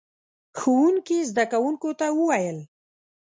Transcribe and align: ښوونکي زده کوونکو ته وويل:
ښوونکي 0.59 1.17
زده 1.29 1.45
کوونکو 1.51 1.89
ته 1.99 2.07
وويل: 2.19 2.57